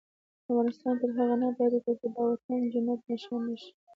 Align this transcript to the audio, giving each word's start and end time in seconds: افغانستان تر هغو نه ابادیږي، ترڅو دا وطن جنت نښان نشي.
افغانستان 0.49 0.93
تر 1.01 1.09
هغو 1.17 1.35
نه 1.41 1.45
ابادیږي، 1.51 1.79
ترڅو 1.85 2.07
دا 2.15 2.21
وطن 2.29 2.59
جنت 2.71 3.01
نښان 3.09 3.41
نشي. 3.49 3.71